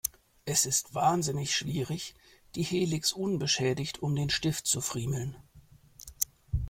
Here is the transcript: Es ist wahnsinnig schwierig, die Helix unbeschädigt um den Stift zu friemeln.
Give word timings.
Es 0.45 0.65
ist 0.65 0.95
wahnsinnig 0.95 1.55
schwierig, 1.55 2.15
die 2.55 2.63
Helix 2.63 3.13
unbeschädigt 3.13 4.01
um 4.01 4.15
den 4.15 4.31
Stift 4.31 4.65
zu 4.65 4.81
friemeln. 4.81 5.35